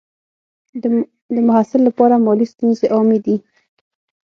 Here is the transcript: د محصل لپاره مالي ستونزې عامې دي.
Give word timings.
د 1.33 1.37
محصل 1.47 1.81
لپاره 1.87 2.15
مالي 2.25 2.45
ستونزې 2.53 2.85
عامې 2.95 3.19
دي. 3.25 3.35